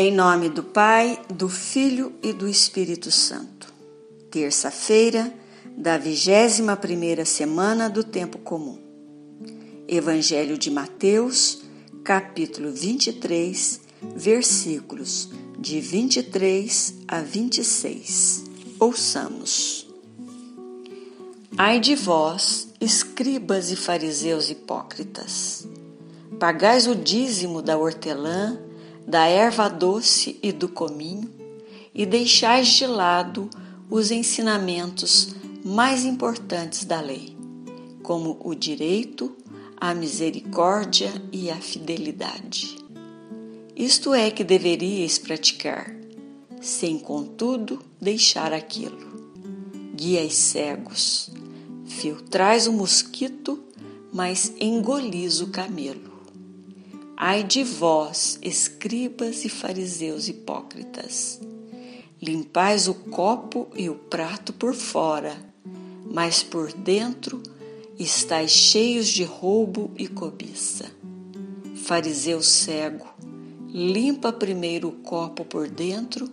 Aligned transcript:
Em 0.00 0.12
nome 0.12 0.48
do 0.48 0.62
Pai, 0.62 1.20
do 1.28 1.48
Filho 1.48 2.12
e 2.22 2.32
do 2.32 2.48
Espírito 2.48 3.10
Santo. 3.10 3.74
Terça-feira 4.30 5.34
da 5.76 5.98
21 5.98 6.76
primeira 6.76 7.24
semana 7.24 7.90
do 7.90 8.04
tempo 8.04 8.38
comum. 8.38 8.78
Evangelho 9.88 10.56
de 10.56 10.70
Mateus, 10.70 11.62
capítulo 12.04 12.70
23, 12.70 13.80
versículos 14.14 15.30
de 15.58 15.80
23 15.80 16.94
a 17.08 17.20
26. 17.20 18.44
Ouçamos. 18.78 19.92
Ai 21.56 21.80
de 21.80 21.96
vós, 21.96 22.68
escribas 22.80 23.72
e 23.72 23.74
fariseus 23.74 24.48
hipócritas, 24.48 25.66
pagais 26.38 26.86
o 26.86 26.94
dízimo 26.94 27.60
da 27.60 27.76
hortelã, 27.76 28.67
da 29.08 29.24
erva 29.24 29.70
doce 29.70 30.38
e 30.42 30.52
do 30.52 30.68
cominho, 30.68 31.32
e 31.94 32.04
deixais 32.04 32.68
de 32.68 32.86
lado 32.86 33.48
os 33.88 34.10
ensinamentos 34.10 35.34
mais 35.64 36.04
importantes 36.04 36.84
da 36.84 37.00
lei, 37.00 37.34
como 38.02 38.38
o 38.44 38.54
direito, 38.54 39.34
a 39.80 39.94
misericórdia 39.94 41.10
e 41.32 41.50
a 41.50 41.56
fidelidade. 41.56 42.76
Isto 43.74 44.12
é 44.12 44.30
que 44.30 44.44
deveríeis 44.44 45.18
praticar, 45.18 45.90
sem 46.60 46.98
contudo 46.98 47.78
deixar 47.98 48.52
aquilo. 48.52 49.08
Guias 49.94 50.34
cegos, 50.34 51.30
filtrais 51.86 52.66
o 52.66 52.74
mosquito, 52.74 53.58
mas 54.12 54.52
engolis 54.60 55.40
o 55.40 55.46
camelo. 55.46 56.17
Ai 57.20 57.42
de 57.42 57.64
vós, 57.64 58.38
escribas 58.40 59.44
e 59.44 59.48
fariseus 59.48 60.28
hipócritas! 60.28 61.40
Limpais 62.22 62.86
o 62.86 62.94
copo 62.94 63.66
e 63.74 63.90
o 63.90 63.96
prato 63.96 64.52
por 64.52 64.72
fora, 64.72 65.36
mas 66.08 66.44
por 66.44 66.72
dentro 66.72 67.42
estáis 67.98 68.52
cheios 68.52 69.08
de 69.08 69.24
roubo 69.24 69.90
e 69.98 70.06
cobiça. 70.06 70.92
Fariseu 71.74 72.40
cego, 72.40 73.08
limpa 73.66 74.32
primeiro 74.32 74.90
o 74.90 74.92
copo 74.92 75.44
por 75.44 75.68
dentro, 75.68 76.30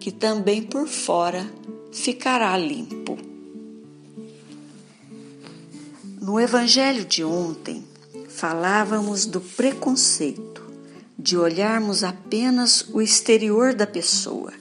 que 0.00 0.10
também 0.10 0.60
por 0.60 0.88
fora 0.88 1.48
ficará 1.92 2.58
limpo. 2.58 3.16
No 6.20 6.40
Evangelho 6.40 7.04
de 7.04 7.22
ontem, 7.22 7.84
falávamos 8.36 9.24
do 9.24 9.40
preconceito, 9.40 10.62
de 11.18 11.38
olharmos 11.38 12.04
apenas 12.04 12.86
o 12.92 13.00
exterior 13.00 13.72
da 13.72 13.86
pessoa 13.86 14.52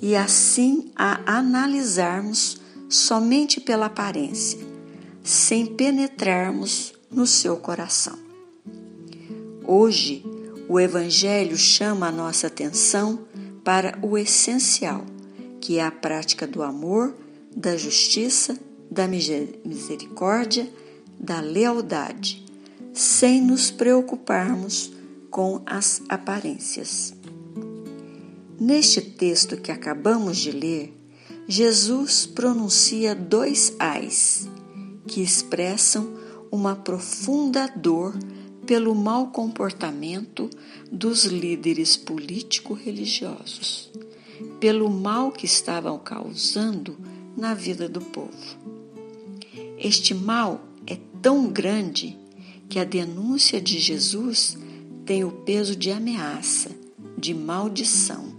e 0.00 0.14
assim 0.14 0.92
a 0.94 1.38
analisarmos 1.38 2.60
somente 2.88 3.60
pela 3.60 3.86
aparência, 3.86 4.60
sem 5.24 5.66
penetrarmos 5.66 6.94
no 7.10 7.26
seu 7.26 7.56
coração. 7.56 8.16
Hoje, 9.66 10.24
o 10.68 10.78
Evangelho 10.78 11.56
chama 11.56 12.06
a 12.06 12.12
nossa 12.12 12.46
atenção 12.46 13.26
para 13.64 13.98
o 14.00 14.16
essencial, 14.16 15.04
que 15.60 15.78
é 15.78 15.84
a 15.84 15.90
prática 15.90 16.46
do 16.46 16.62
amor, 16.62 17.12
da 17.54 17.76
justiça, 17.76 18.56
da 18.88 19.08
misericórdia, 19.08 20.70
da 21.18 21.40
lealdade 21.40 22.47
sem 22.98 23.40
nos 23.40 23.70
preocuparmos 23.70 24.90
com 25.30 25.62
as 25.64 26.02
aparências. 26.08 27.14
Neste 28.58 29.00
texto 29.00 29.56
que 29.56 29.70
acabamos 29.70 30.36
de 30.38 30.50
ler, 30.50 30.92
Jesus 31.46 32.26
pronuncia 32.26 33.14
dois 33.14 33.72
ais 33.78 34.48
que 35.06 35.22
expressam 35.22 36.12
uma 36.50 36.74
profunda 36.74 37.68
dor 37.68 38.18
pelo 38.66 38.92
mau 38.96 39.28
comportamento 39.28 40.50
dos 40.90 41.24
líderes 41.24 41.96
político-religiosos, 41.96 43.92
pelo 44.58 44.90
mal 44.90 45.30
que 45.30 45.46
estavam 45.46 46.00
causando 46.00 46.98
na 47.36 47.54
vida 47.54 47.88
do 47.88 48.00
povo. 48.00 48.58
Este 49.78 50.12
mal 50.12 50.60
é 50.84 50.98
tão 51.22 51.46
grande 51.46 52.18
que 52.68 52.78
a 52.78 52.84
denúncia 52.84 53.60
de 53.60 53.78
Jesus 53.78 54.56
tem 55.06 55.24
o 55.24 55.30
peso 55.30 55.74
de 55.74 55.90
ameaça, 55.90 56.70
de 57.16 57.32
maldição. 57.32 58.36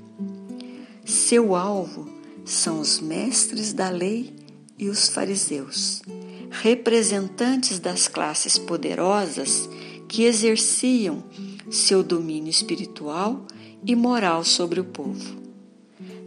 Seu 1.03 1.56
alvo 1.56 2.07
são 2.45 2.79
os 2.79 3.00
mestres 3.00 3.73
da 3.73 3.89
lei 3.89 4.35
e 4.78 4.88
os 4.88 5.09
fariseus, 5.09 6.01
representantes 6.51 7.79
das 7.79 8.07
classes 8.07 8.57
poderosas 8.57 9.68
que 10.07 10.23
exerciam 10.23 11.23
seu 11.69 12.03
domínio 12.03 12.50
espiritual 12.50 13.45
e 13.84 13.95
moral 13.95 14.44
sobre 14.44 14.79
o 14.79 14.84
povo. 14.84 15.39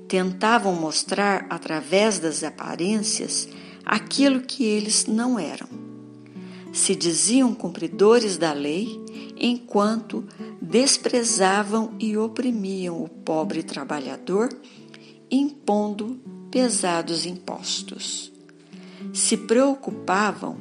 Tentavam 0.08 0.74
mostrar 0.74 1.46
através 1.48 2.18
das 2.18 2.42
aparências 2.42 3.48
aquilo 3.84 4.40
que 4.40 4.64
eles 4.64 5.06
não 5.06 5.38
eram 5.38 5.91
se 6.72 6.94
diziam 6.94 7.54
cumpridores 7.54 8.38
da 8.38 8.52
lei, 8.52 8.98
enquanto 9.36 10.24
desprezavam 10.60 11.94
e 11.98 12.16
oprimiam 12.16 13.02
o 13.02 13.08
pobre 13.08 13.62
trabalhador, 13.62 14.48
impondo 15.30 16.18
pesados 16.50 17.26
impostos. 17.26 18.32
Se 19.12 19.36
preocupavam 19.36 20.56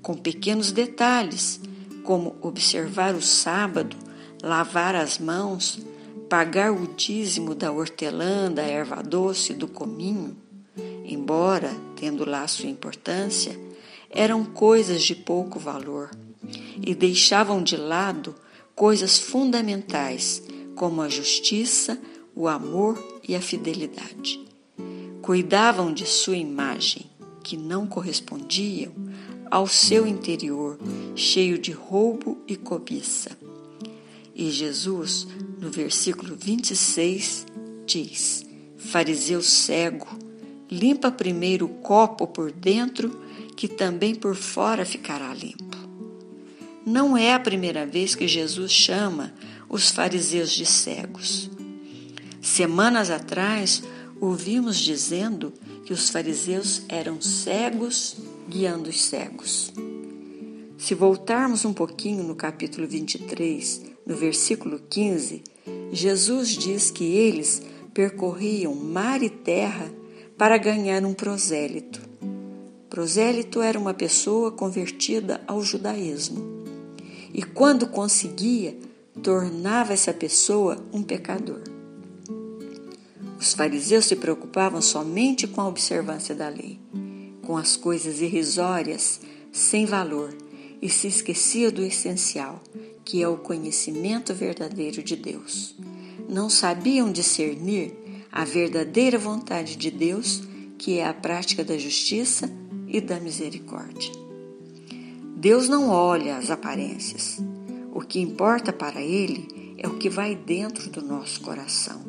com 0.00 0.14
pequenos 0.14 0.72
detalhes, 0.72 1.60
como 2.02 2.36
observar 2.40 3.14
o 3.14 3.22
sábado, 3.22 3.96
lavar 4.42 4.94
as 4.94 5.18
mãos, 5.18 5.78
pagar 6.28 6.72
o 6.72 6.86
dízimo 6.94 7.54
da 7.54 7.70
hortelã, 7.70 8.50
da 8.50 8.62
erva 8.62 9.02
doce, 9.02 9.52
do 9.52 9.68
cominho, 9.68 10.36
embora 11.04 11.70
tendo 11.96 12.24
lá 12.24 12.46
sua 12.46 12.68
importância, 12.68 13.58
eram 14.10 14.44
coisas 14.44 15.02
de 15.02 15.14
pouco 15.14 15.58
valor 15.58 16.10
e 16.84 16.94
deixavam 16.94 17.62
de 17.62 17.76
lado 17.76 18.34
coisas 18.74 19.18
fundamentais 19.18 20.42
como 20.74 21.00
a 21.00 21.08
justiça, 21.08 22.00
o 22.34 22.48
amor 22.48 22.98
e 23.26 23.34
a 23.34 23.40
fidelidade. 23.40 24.40
Cuidavam 25.22 25.92
de 25.92 26.06
sua 26.06 26.36
imagem, 26.36 27.06
que 27.42 27.56
não 27.56 27.86
correspondiam 27.86 28.92
ao 29.50 29.66
seu 29.66 30.06
interior, 30.06 30.78
cheio 31.14 31.58
de 31.58 31.72
roubo 31.72 32.38
e 32.48 32.56
cobiça. 32.56 33.36
E 34.34 34.50
Jesus, 34.50 35.26
no 35.58 35.70
versículo 35.70 36.34
26, 36.34 37.46
diz: 37.84 38.46
Fariseu 38.78 39.42
cego, 39.42 40.08
limpa 40.70 41.10
primeiro 41.10 41.66
o 41.66 41.68
copo 41.68 42.26
por 42.26 42.52
dentro 42.52 43.20
que 43.56 43.66
também 43.66 44.14
por 44.14 44.34
fora 44.36 44.84
ficará 44.84 45.34
limpo. 45.34 45.76
Não 46.86 47.16
é 47.16 47.34
a 47.34 47.40
primeira 47.40 47.84
vez 47.84 48.14
que 48.14 48.26
Jesus 48.26 48.72
chama 48.72 49.34
os 49.68 49.90
fariseus 49.90 50.50
de 50.50 50.64
cegos. 50.64 51.50
Semanas 52.40 53.10
atrás, 53.10 53.82
ouvimos 54.20 54.78
dizendo 54.78 55.52
que 55.84 55.92
os 55.92 56.08
fariseus 56.08 56.82
eram 56.88 57.20
cegos 57.20 58.16
guiando 58.48 58.88
os 58.88 59.02
cegos. 59.02 59.72
Se 60.78 60.94
voltarmos 60.94 61.66
um 61.66 61.74
pouquinho 61.74 62.24
no 62.24 62.34
capítulo 62.34 62.86
23, 62.86 63.82
no 64.06 64.16
versículo 64.16 64.80
15, 64.88 65.42
Jesus 65.92 66.48
diz 66.56 66.90
que 66.90 67.04
eles 67.04 67.60
percorriam 67.92 68.74
mar 68.74 69.22
e 69.22 69.28
terra 69.28 69.99
para 70.40 70.56
ganhar 70.56 71.04
um 71.04 71.12
prosélito. 71.12 72.00
Prosélito 72.88 73.60
era 73.60 73.78
uma 73.78 73.92
pessoa 73.92 74.50
convertida 74.50 75.38
ao 75.46 75.62
judaísmo. 75.62 76.64
E 77.34 77.42
quando 77.42 77.86
conseguia, 77.86 78.74
tornava 79.22 79.92
essa 79.92 80.14
pessoa 80.14 80.82
um 80.94 81.02
pecador. 81.02 81.60
Os 83.38 83.52
fariseus 83.52 84.06
se 84.06 84.16
preocupavam 84.16 84.80
somente 84.80 85.46
com 85.46 85.60
a 85.60 85.68
observância 85.68 86.34
da 86.34 86.48
lei, 86.48 86.80
com 87.42 87.58
as 87.58 87.76
coisas 87.76 88.22
irrisórias, 88.22 89.20
sem 89.52 89.84
valor, 89.84 90.34
e 90.80 90.88
se 90.88 91.06
esquecia 91.06 91.70
do 91.70 91.82
essencial, 91.82 92.62
que 93.04 93.22
é 93.22 93.28
o 93.28 93.36
conhecimento 93.36 94.32
verdadeiro 94.32 95.02
de 95.02 95.16
Deus. 95.16 95.76
Não 96.26 96.48
sabiam 96.48 97.12
discernir 97.12 97.92
a 98.32 98.44
verdadeira 98.44 99.18
vontade 99.18 99.76
de 99.76 99.90
Deus, 99.90 100.42
que 100.78 100.98
é 100.98 101.06
a 101.06 101.14
prática 101.14 101.64
da 101.64 101.76
justiça, 101.76 102.50
e 102.90 103.00
da 103.00 103.20
misericórdia. 103.20 104.12
Deus 105.36 105.68
não 105.68 105.88
olha 105.88 106.36
as 106.36 106.50
aparências. 106.50 107.38
O 107.92 108.00
que 108.00 108.20
importa 108.20 108.72
para 108.72 109.00
Ele 109.00 109.74
é 109.78 109.86
o 109.88 109.96
que 109.96 110.10
vai 110.10 110.34
dentro 110.34 110.90
do 110.90 111.00
nosso 111.00 111.40
coração. 111.40 112.04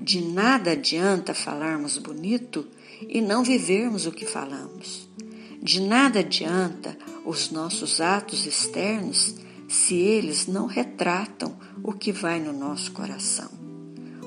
De 0.00 0.20
nada 0.20 0.72
adianta 0.72 1.32
falarmos 1.32 1.96
bonito 1.96 2.66
e 3.08 3.20
não 3.20 3.42
vivermos 3.42 4.06
o 4.06 4.12
que 4.12 4.26
falamos. 4.26 5.08
De 5.62 5.80
nada 5.80 6.20
adianta 6.20 6.96
os 7.24 7.50
nossos 7.50 8.00
atos 8.00 8.46
externos 8.46 9.34
se 9.66 9.94
eles 9.94 10.46
não 10.46 10.66
retratam 10.66 11.56
o 11.82 11.92
que 11.92 12.12
vai 12.12 12.38
no 12.38 12.52
nosso 12.52 12.92
coração. 12.92 13.63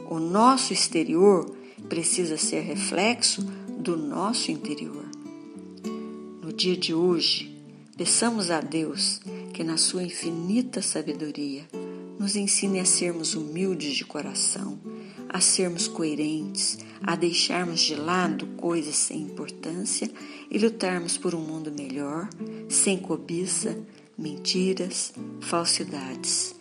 O 0.09 0.19
nosso 0.19 0.71
exterior 0.71 1.54
precisa 1.89 2.38
ser 2.38 2.62
reflexo 2.62 3.42
do 3.77 3.98
nosso 3.98 4.51
interior. 4.51 5.06
No 6.42 6.54
dia 6.54 6.77
de 6.77 6.94
hoje, 6.94 7.62
peçamos 7.98 8.50
a 8.50 8.62
Deus 8.62 9.19
que, 9.54 9.65
na 9.65 9.75
sua 9.75 10.04
infinita 10.04 10.81
sabedoria, 10.81 11.68
nos 12.18 12.36
ensine 12.36 12.80
a 12.80 12.86
sermos 12.86 13.36
humildes 13.36 13.95
de 13.95 14.06
coração, 14.06 14.80
a 15.27 15.42
sermos 15.42 15.88
coerentes, 15.88 16.80
a 17.04 17.15
deixarmos 17.15 17.81
de 17.81 17.95
lado 17.95 18.48
coisas 18.57 18.95
sem 18.95 19.21
importância 19.21 20.09
e 20.50 20.57
lutarmos 20.57 21.18
por 21.18 21.36
um 21.36 21.42
mundo 21.42 21.71
melhor, 21.71 22.30
sem 22.69 22.98
cobiça, 22.98 23.77
mentiras, 24.18 25.13
falsidades. 25.42 26.56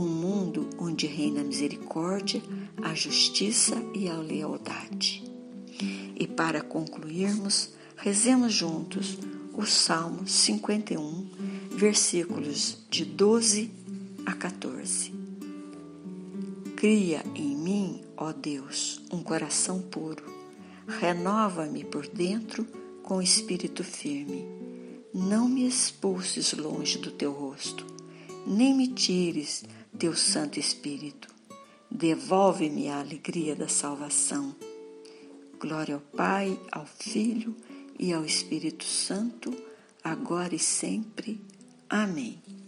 Um 0.00 0.08
mundo 0.08 0.70
onde 0.78 1.06
reina 1.06 1.42
a 1.42 1.44
misericórdia, 1.44 2.42
a 2.80 2.94
justiça 2.94 3.76
e 3.92 4.08
a 4.08 4.16
lealdade. 4.16 5.22
E 6.18 6.26
para 6.26 6.62
concluirmos, 6.62 7.74
rezemos 7.96 8.50
juntos 8.50 9.18
o 9.52 9.66
Salmo 9.66 10.26
51, 10.26 11.28
versículos 11.72 12.78
de 12.88 13.04
12 13.04 13.70
a 14.24 14.32
14. 14.32 15.12
Cria 16.76 17.22
em 17.34 17.54
mim, 17.54 18.00
ó 18.16 18.32
Deus, 18.32 19.02
um 19.12 19.22
coração 19.22 19.82
puro. 19.82 20.24
Renova-me 20.88 21.84
por 21.84 22.06
dentro 22.06 22.66
com 23.02 23.20
espírito 23.20 23.84
firme. 23.84 24.46
Não 25.12 25.46
me 25.46 25.68
expulses 25.68 26.54
longe 26.54 26.96
do 26.96 27.10
teu 27.10 27.32
rosto, 27.32 27.84
nem 28.46 28.74
me 28.74 28.88
tires 28.88 29.62
teu 30.00 30.16
Santo 30.16 30.58
Espírito. 30.58 31.28
Devolve-me 31.90 32.88
a 32.88 33.00
alegria 33.00 33.54
da 33.54 33.68
salvação. 33.68 34.56
Glória 35.60 35.96
ao 35.96 36.00
Pai, 36.00 36.58
ao 36.72 36.86
Filho 36.86 37.54
e 37.98 38.10
ao 38.10 38.24
Espírito 38.24 38.82
Santo, 38.82 39.54
agora 40.02 40.54
e 40.54 40.58
sempre. 40.58 41.38
Amém. 41.86 42.59